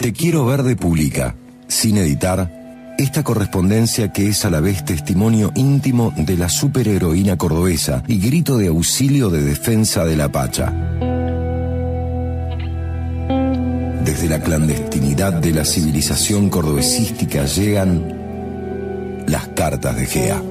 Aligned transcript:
Te 0.00 0.14
quiero 0.14 0.46
ver 0.46 0.62
de 0.62 0.76
pública, 0.76 1.34
sin 1.68 1.98
editar, 1.98 2.50
esta 2.96 3.22
correspondencia 3.22 4.10
que 4.10 4.28
es 4.28 4.46
a 4.46 4.50
la 4.50 4.60
vez 4.60 4.82
testimonio 4.82 5.52
íntimo 5.54 6.14
de 6.16 6.38
la 6.38 6.48
superheroína 6.48 7.36
cordobesa 7.36 8.02
y 8.06 8.18
grito 8.18 8.56
de 8.56 8.68
auxilio 8.68 9.28
de 9.28 9.42
defensa 9.42 10.06
de 10.06 10.16
la 10.16 10.32
Pacha. 10.32 10.72
Desde 14.02 14.30
la 14.30 14.40
clandestinidad 14.40 15.34
de 15.34 15.52
la 15.52 15.66
civilización 15.66 16.48
cordobesística 16.48 17.44
llegan 17.44 19.22
las 19.26 19.48
cartas 19.48 19.96
de 19.96 20.06
Gea. 20.06 20.42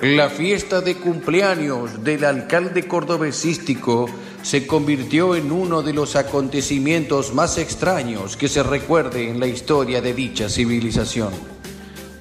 La 0.00 0.30
fiesta 0.30 0.80
de 0.80 0.96
cumpleaños 0.96 2.02
del 2.02 2.24
alcalde 2.24 2.88
cordobesístico 2.88 4.06
se 4.42 4.66
convirtió 4.66 5.36
en 5.36 5.52
uno 5.52 5.82
de 5.82 5.92
los 5.92 6.16
acontecimientos 6.16 7.34
más 7.34 7.58
extraños 7.58 8.38
que 8.38 8.48
se 8.48 8.62
recuerde 8.62 9.28
en 9.28 9.40
la 9.40 9.46
historia 9.46 10.00
de 10.00 10.14
dicha 10.14 10.48
civilización. 10.48 11.34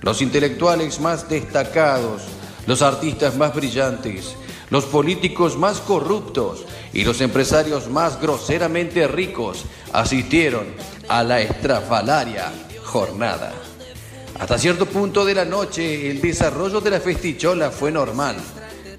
Los 0.02 0.22
intelectuales 0.22 1.00
más 1.00 1.30
destacados, 1.30 2.24
los 2.66 2.82
artistas 2.82 3.38
más 3.38 3.56
brillantes, 3.56 4.36
los 4.70 4.84
políticos 4.86 5.58
más 5.58 5.80
corruptos 5.80 6.66
y 6.92 7.06
los 7.06 7.22
empresarios 7.22 7.90
más 7.90 8.20
groseramente 8.20 9.08
ricos 9.08 9.64
asistieron 9.94 10.66
a 11.08 11.24
la 11.24 11.40
estrafalaria 11.40 12.52
jornada. 12.84 13.54
Hasta 14.40 14.58
cierto 14.58 14.86
punto 14.86 15.26
de 15.26 15.34
la 15.34 15.46
noche 15.46 16.10
el 16.10 16.22
desarrollo 16.22 16.80
de 16.80 16.92
la 16.92 17.00
festichola 17.00 17.72
fue 17.72 17.92
normal. 17.92 18.36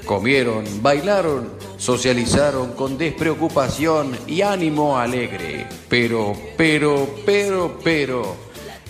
Comieron, 0.04 0.64
bailaron, 0.82 1.50
socializaron 1.76 2.72
con 2.72 2.98
despreocupación 2.98 4.18
y 4.26 4.42
ánimo 4.42 4.98
alegre. 4.98 5.66
Pero, 5.88 6.34
pero, 6.56 7.08
pero, 7.24 7.78
pero, 7.84 8.36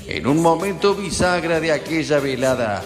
en 0.06 0.26
un 0.26 0.40
momento 0.40 0.94
bisagra 0.94 1.60
de 1.60 1.72
aquella 1.72 2.18
velada, 2.18 2.82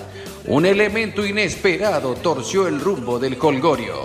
un 0.47 0.67
elemento 0.67 1.25
inesperado 1.25 2.15
torció 2.15 2.67
el 2.67 2.81
rumbo 2.81 3.19
del 3.19 3.39
colgorio. 3.39 4.05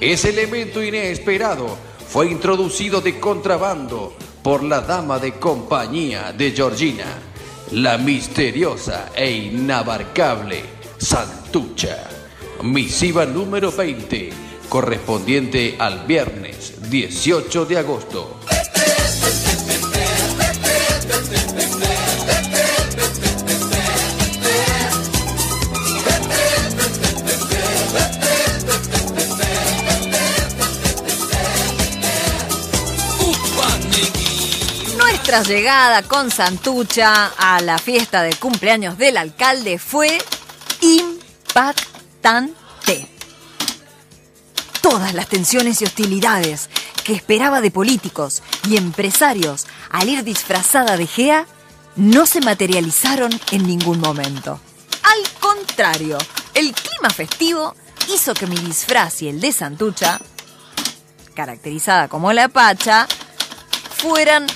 Ese 0.00 0.30
elemento 0.30 0.82
inesperado 0.82 1.76
fue 2.08 2.30
introducido 2.30 3.00
de 3.00 3.20
contrabando 3.20 4.14
por 4.42 4.62
la 4.62 4.80
dama 4.80 5.18
de 5.18 5.34
compañía 5.34 6.32
de 6.32 6.52
Georgina 6.52 7.31
la 7.72 7.96
misteriosa 7.96 9.12
e 9.14 9.30
inabarcable 9.30 10.62
Santucha. 10.98 12.06
Misiva 12.62 13.24
número 13.24 13.72
20, 13.72 14.30
correspondiente 14.68 15.76
al 15.78 16.04
viernes 16.06 16.90
18 16.90 17.64
de 17.64 17.78
agosto. 17.78 18.40
Nuestra 35.32 35.54
llegada 35.54 36.02
con 36.02 36.30
Santucha 36.30 37.32
a 37.38 37.62
la 37.62 37.78
fiesta 37.78 38.22
de 38.22 38.34
cumpleaños 38.34 38.98
del 38.98 39.16
alcalde 39.16 39.78
fue 39.78 40.18
impactante. 40.82 42.52
Todas 44.82 45.14
las 45.14 45.28
tensiones 45.28 45.80
y 45.80 45.86
hostilidades 45.86 46.68
que 47.02 47.14
esperaba 47.14 47.62
de 47.62 47.70
políticos 47.70 48.42
y 48.68 48.76
empresarios 48.76 49.66
al 49.90 50.10
ir 50.10 50.22
disfrazada 50.22 50.98
de 50.98 51.06
Gea 51.06 51.46
no 51.96 52.26
se 52.26 52.42
materializaron 52.42 53.32
en 53.52 53.66
ningún 53.66 54.00
momento. 54.00 54.60
Al 55.02 55.30
contrario, 55.40 56.18
el 56.52 56.74
clima 56.74 57.08
festivo 57.08 57.74
hizo 58.14 58.34
que 58.34 58.46
mi 58.46 58.56
disfraz 58.56 59.22
y 59.22 59.30
el 59.30 59.40
de 59.40 59.52
Santucha, 59.52 60.20
caracterizada 61.32 62.08
como 62.08 62.34
la 62.34 62.48
Pacha, 62.48 63.08
fueran 63.96 64.46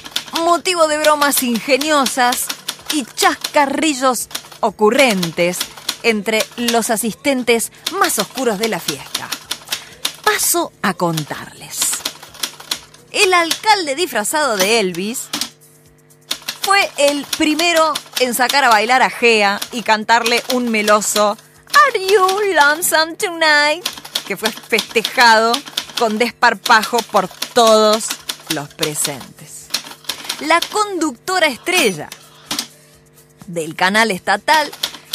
motivo 0.44 0.86
de 0.88 0.98
bromas 0.98 1.42
ingeniosas 1.42 2.46
y 2.92 3.04
chascarrillos 3.04 4.28
ocurrentes 4.60 5.58
entre 6.02 6.44
los 6.56 6.90
asistentes 6.90 7.72
más 7.98 8.18
oscuros 8.18 8.58
de 8.58 8.68
la 8.68 8.80
fiesta. 8.80 9.28
Paso 10.24 10.72
a 10.82 10.94
contarles. 10.94 11.78
El 13.12 13.32
alcalde 13.34 13.94
disfrazado 13.94 14.56
de 14.56 14.80
Elvis 14.80 15.28
fue 16.62 16.90
el 16.98 17.24
primero 17.38 17.94
en 18.20 18.34
sacar 18.34 18.64
a 18.64 18.68
bailar 18.68 19.02
a 19.02 19.10
Gea 19.10 19.60
y 19.72 19.82
cantarle 19.82 20.42
un 20.52 20.70
meloso 20.70 21.36
Are 21.86 22.06
you 22.06 22.26
lonesome 22.54 23.14
tonight? 23.14 23.84
que 24.26 24.36
fue 24.36 24.50
festejado 24.50 25.52
con 25.98 26.18
desparpajo 26.18 26.98
por 27.12 27.28
todos 27.54 28.08
los 28.50 28.68
presentes. 28.74 29.65
La 30.40 30.60
conductora 30.60 31.46
estrella 31.46 32.10
del 33.46 33.74
canal 33.74 34.10
estatal, 34.10 34.70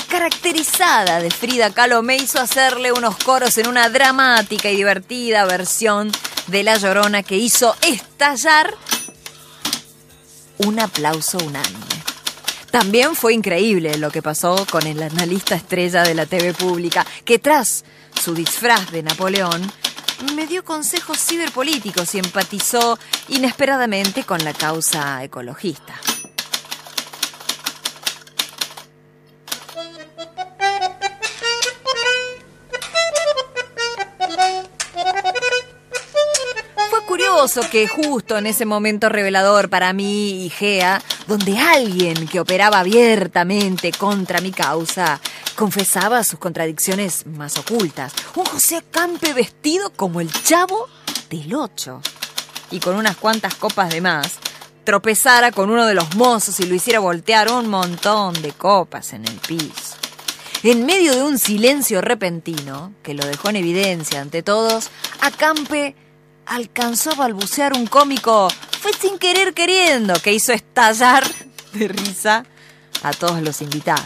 caracterizada 0.10 1.22
de 1.22 1.30
Frida 1.30 1.70
Kahlo, 1.70 2.02
me 2.02 2.18
hizo 2.18 2.40
hacerle 2.40 2.92
unos 2.92 3.18
coros 3.18 3.56
en 3.60 3.68
una 3.68 3.88
dramática 3.90 4.72
y 4.72 4.78
divertida 4.78 5.46
versión 5.46 6.12
de 6.48 6.64
La 6.64 6.78
Llorona 6.78 7.22
que 7.22 7.38
hizo 7.38 7.76
estallar 7.84 8.74
un 10.58 10.80
aplauso 10.80 11.38
unánime. 11.38 11.86
También 12.72 13.16
fue 13.16 13.36
increíble 13.36 14.00
lo 14.00 14.10
que 14.10 14.24
pasó 14.24 14.66
con 14.72 14.88
el 14.88 15.04
analista 15.04 15.54
estrella 15.54 16.02
de 16.02 16.16
la 16.16 16.26
TV 16.26 16.56
pública, 16.56 17.06
que 17.26 17.38
tras 17.38 17.84
su 18.20 18.34
disfraz 18.34 18.92
de 18.92 19.04
Napoleón, 19.04 19.72
me 20.36 20.48
dio 20.48 20.64
consejos 20.64 21.18
ciberpolíticos 21.20 22.16
y 22.16 22.20
empatizó 22.20 22.98
inesperadamente 23.30 24.24
con 24.24 24.44
la 24.44 24.54
causa 24.54 25.24
ecologista. 25.24 25.96
Que 37.72 37.88
justo 37.88 38.38
en 38.38 38.46
ese 38.46 38.66
momento 38.66 39.10
revelador 39.10 39.68
para 39.68 39.94
mí 39.94 40.46
y 40.46 40.50
Gea, 40.52 41.02
donde 41.26 41.58
alguien 41.58 42.28
que 42.28 42.40
operaba 42.40 42.78
abiertamente 42.78 43.92
contra 43.92 44.42
mi 44.42 44.52
causa 44.52 45.20
confesaba 45.56 46.24
sus 46.24 46.38
contradicciones 46.38 47.26
más 47.26 47.58
ocultas, 47.58 48.14
un 48.36 48.46
José 48.46 48.84
Campe 48.92 49.34
vestido 49.34 49.92
como 49.92 50.22
el 50.22 50.32
chavo 50.32 50.88
del 51.32 51.56
ocho 51.56 52.00
y 52.70 52.80
con 52.80 52.96
unas 52.96 53.18
cuantas 53.18 53.56
copas 53.56 53.90
de 53.90 54.02
más, 54.02 54.34
tropezara 54.84 55.52
con 55.52 55.72
uno 55.72 55.88
de 55.88 55.96
los 55.96 56.14
mozos 56.16 56.60
y 56.60 56.68
lo 56.68 56.76
hiciera 56.76 57.00
voltear 57.00 57.52
un 57.52 57.70
montón 57.70 58.40
de 58.44 58.52
copas 58.52 59.14
en 59.14 59.26
el 59.26 59.40
piso. 59.40 59.96
En 60.62 60.86
medio 60.86 61.16
de 61.16 61.24
un 61.24 61.40
silencio 61.40 62.02
repentino, 62.02 62.94
que 63.02 63.16
lo 63.16 63.26
dejó 63.26 63.50
en 63.50 63.56
evidencia 63.56 64.22
ante 64.22 64.44
todos, 64.44 64.92
a 65.22 65.32
Campe 65.32 65.96
alcanzó 66.46 67.12
a 67.12 67.16
balbucear 67.16 67.74
un 67.74 67.88
cómico, 67.88 68.50
fue 68.80 68.92
sin 68.94 69.18
querer 69.18 69.54
queriendo, 69.54 70.14
que 70.22 70.34
hizo 70.34 70.54
estallar 70.54 71.24
de 71.74 71.88
risa 71.88 72.46
a 73.04 73.12
todos 73.12 73.42
los 73.42 73.62
invitados. 73.62 74.06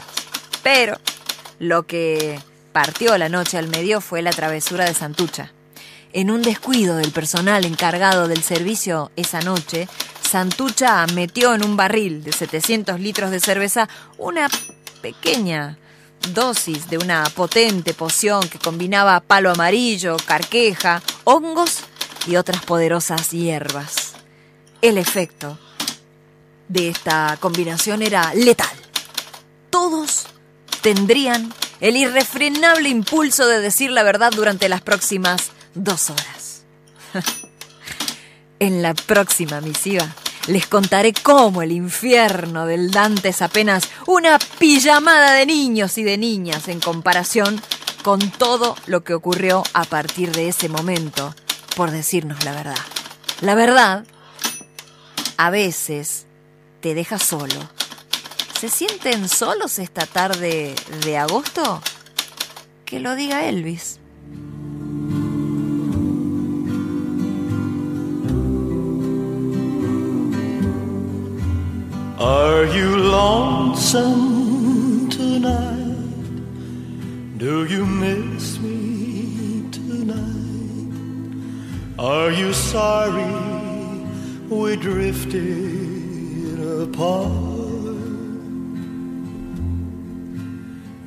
Pero 0.64 0.98
lo 1.60 1.84
que 1.84 2.40
partió 2.72 3.18
la 3.18 3.30
noche 3.30 3.58
al 3.58 3.68
medio 3.68 4.02
fue 4.02 4.22
la 4.22 4.32
travesura 4.32 4.86
de 4.86 4.94
Santucha. 4.94 5.52
En 6.14 6.32
un 6.32 6.42
descuido 6.42 6.96
del 6.98 7.12
personal 7.12 7.66
encargado 7.66 8.28
del 8.28 8.42
servicio 8.42 9.12
esa 9.16 9.42
noche, 9.42 9.88
Santucha 10.22 11.06
metió 11.14 11.54
en 11.54 11.64
un 11.64 11.78
barril 11.78 12.24
de 12.24 12.32
700 12.32 13.00
litros 13.00 13.32
de 13.32 13.40
cerveza 13.40 13.90
una 14.18 14.50
pequeña 15.02 15.78
dosis 16.34 16.90
de 16.90 16.98
una 16.98 17.24
potente 17.36 17.94
poción 17.94 18.48
que 18.50 18.60
combinaba 18.60 19.20
palo 19.20 19.52
amarillo, 19.52 20.18
carqueja, 20.26 21.02
hongos 21.26 21.84
y 22.28 22.36
otras 22.36 22.64
poderosas 22.66 23.32
hierbas. 23.32 24.14
El 24.82 24.98
efecto 24.98 25.58
de 26.68 26.90
esta 26.90 27.38
combinación 27.40 28.02
era 28.02 28.34
letal. 28.34 28.76
Todos 29.70 30.26
tendrían 30.82 31.54
el 31.80 31.98
irrefrenable 31.98 32.90
impulso 32.90 33.48
de 33.48 33.60
decir 33.60 33.92
la 33.92 34.04
verdad 34.04 34.32
durante 34.36 34.70
las 34.70 34.82
próximas 34.82 35.52
dos 35.74 36.10
horas. 36.10 36.64
en 38.60 38.82
la 38.82 38.94
próxima 38.94 39.62
misiva 39.62 40.08
les 40.48 40.68
contaré 40.68 41.14
cómo 41.14 41.62
el 41.62 41.72
infierno 41.72 42.66
del 42.68 42.92
Dante 42.92 43.30
es 43.30 43.42
apenas 43.42 43.90
una 44.06 44.38
pijamada 44.60 45.34
de 45.34 45.46
niños 45.46 45.98
y 45.98 46.04
de 46.04 46.18
niñas 46.18 46.68
en 46.68 46.80
comparación 46.80 47.60
con 48.04 48.20
todo 48.32 48.76
lo 48.86 49.04
que 49.04 49.16
ocurrió 49.16 49.64
a 49.74 49.84
partir 49.86 50.32
de 50.32 50.50
ese 50.50 50.70
momento, 50.70 51.34
por 51.76 51.92
decirnos 51.92 52.44
la 52.46 52.54
verdad. 52.54 52.78
La 53.42 53.56
verdad, 53.56 54.06
a 55.38 55.50
veces, 55.50 56.26
te 56.82 56.94
deja 56.94 57.20
solo. 57.20 57.56
¿Se 58.60 58.70
sienten 58.70 59.28
solos 59.28 59.80
esta 59.80 60.06
tarde 60.06 60.76
de 61.04 61.18
agosto? 61.18 61.82
Que 62.86 63.00
lo 63.00 63.16
diga 63.16 63.46
Elvis. 63.46 64.00
Are 72.18 72.66
you 72.74 72.96
lonesome 72.96 74.30
tonight? 75.10 75.98
Do 77.38 77.66
you 77.66 77.86
miss 77.86 78.58
me 78.60 78.95
Are 81.98 82.30
you 82.30 82.52
sorry 82.52 83.24
we 84.50 84.76
drifted 84.76 86.60
apart? 86.82 87.32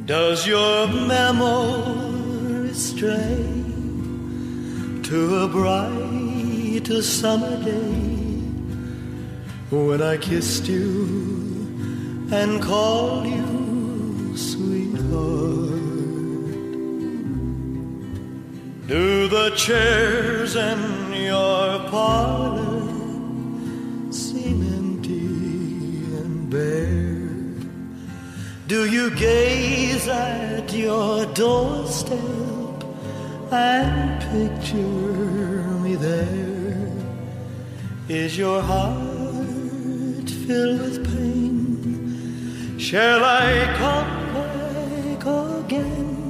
Does 0.06 0.46
your 0.46 0.88
memory 0.88 2.72
stray 2.72 3.44
to 5.02 5.36
a 5.44 5.48
bright 5.48 6.86
summer 7.02 7.62
day 7.62 8.40
when 9.68 10.00
I 10.00 10.16
kissed 10.16 10.68
you 10.68 12.28
and 12.32 12.62
called 12.62 13.26
you 13.26 14.34
sweetheart? 14.38 15.87
Do 18.88 19.28
the 19.28 19.50
chairs 19.50 20.56
in 20.56 21.12
your 21.12 21.78
parlor 21.90 22.88
seem 24.10 24.62
empty 24.62 26.16
and 26.16 26.48
bare? 26.48 27.66
Do 28.66 28.90
you 28.90 29.10
gaze 29.10 30.08
at 30.08 30.72
your 30.72 31.26
doorstep 31.34 32.18
and 33.52 34.22
picture 34.32 34.78
me 35.84 35.94
there? 35.96 36.90
Is 38.08 38.38
your 38.38 38.62
heart 38.62 40.30
filled 40.46 40.80
with 40.80 41.04
pain? 41.04 42.78
Shall 42.78 43.22
I 43.22 43.66
come 43.76 44.32
back 44.32 45.26
again? 45.26 46.27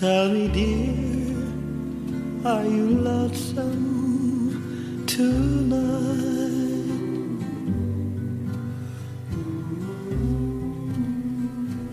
Tell 0.00 0.30
me, 0.30 0.48
dear. 0.48 0.96
Are 2.50 2.64
you 2.64 2.88
lonesome 2.88 3.76
tonight? 5.06 5.76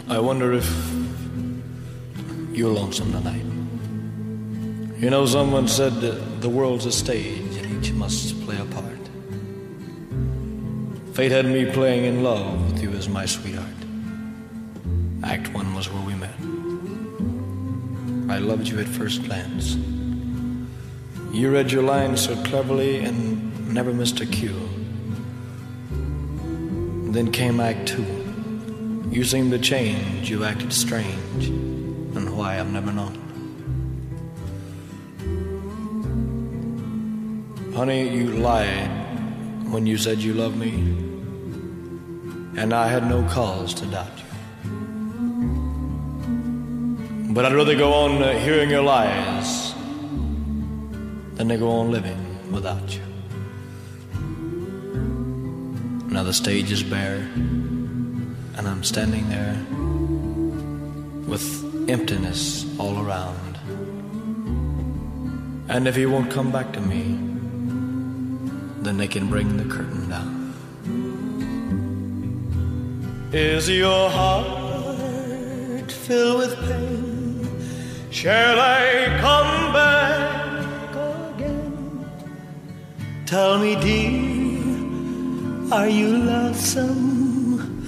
I 0.08 0.20
wonder 0.20 0.54
if 0.54 0.66
you're 2.54 2.72
lonesome 2.72 3.12
tonight. 3.12 3.44
You 5.02 5.10
know, 5.10 5.26
someone 5.26 5.68
said 5.68 6.00
the 6.00 6.48
world's 6.48 6.86
a 6.86 6.94
stage 6.94 7.58
and 7.58 7.84
each 7.84 7.92
must 7.92 8.40
play 8.46 8.58
a 8.58 8.64
part. 8.74 9.10
Fate 11.14 11.34
had 11.34 11.46
me 11.46 11.70
playing 11.70 12.06
in 12.06 12.24
love 12.24 12.72
with 12.72 12.82
you 12.82 12.92
as 12.92 13.10
my 13.10 13.26
sweetheart. 13.26 13.68
Act 15.24 15.54
one 15.54 15.76
was 15.76 15.90
where 15.92 16.06
we 16.06 16.16
met. 16.16 16.57
I 18.30 18.40
loved 18.40 18.68
you 18.68 18.80
at 18.80 18.88
first 18.88 19.24
glance. 19.24 19.76
You 21.32 21.50
read 21.52 21.72
your 21.72 21.84
lines 21.84 22.26
so 22.26 22.36
cleverly 22.44 23.00
and 23.00 23.74
never 23.74 23.94
missed 23.94 24.20
a 24.20 24.26
cue. 24.26 24.70
Then 27.12 27.32
came 27.32 27.60
Act 27.60 27.88
Two. 27.88 28.06
You 29.10 29.24
seemed 29.24 29.52
to 29.52 29.60
change, 29.60 30.30
you 30.30 30.44
acted 30.44 30.74
strange, 30.74 31.48
and 31.48 32.38
why 32.38 32.60
I've 32.60 32.70
never 32.70 32.92
known. 32.92 33.24
Honey, 37.74 38.10
you 38.10 38.32
lied 38.32 38.92
when 39.72 39.88
you 39.88 39.98
said 39.98 40.20
you 40.20 40.34
loved 40.34 40.58
me, 40.58 40.74
and 42.60 42.74
I 42.74 42.88
had 42.88 43.08
no 43.08 43.24
cause 43.30 43.74
to 43.76 43.86
doubt 43.86 44.18
you. 44.18 44.27
But 47.38 47.46
I'd 47.46 47.54
rather 47.54 47.76
go 47.76 47.94
on 47.94 48.24
uh, 48.24 48.40
hearing 48.40 48.72
your 48.72 48.82
lies 48.82 49.76
than 51.36 51.50
to 51.50 51.58
go 51.58 51.70
on 51.70 51.92
living 51.92 52.52
without 52.52 52.96
you. 52.96 53.04
Now 56.12 56.24
the 56.24 56.34
stage 56.34 56.72
is 56.72 56.82
bare, 56.82 57.20
and 58.58 58.68
I'm 58.68 58.84
standing 58.84 59.30
there 59.30 59.56
with 61.28 61.46
emptiness 61.88 62.66
all 62.80 63.06
around. 63.06 63.60
And 65.70 65.88
if 65.88 65.96
he 65.96 66.08
won't 66.08 66.32
come 66.32 66.52
back 66.52 66.74
to 66.74 66.82
me, 66.82 67.04
then 68.82 68.98
they 68.98 69.08
can 69.08 69.30
bring 69.30 69.58
the 69.58 69.66
curtain 69.66 70.10
down. 70.10 70.56
Is 73.32 73.70
your 73.70 74.10
heart 74.10 75.92
filled 75.92 76.40
with 76.40 76.56
pain? 76.62 77.07
Shall 78.18 78.60
I 78.60 79.16
come 79.22 79.74
back 79.74 80.90
again? 81.36 82.10
Tell 83.28 83.60
me, 83.60 83.76
dear, 83.76 85.72
are 85.72 85.88
you 85.88 86.18
lonesome? 86.18 87.86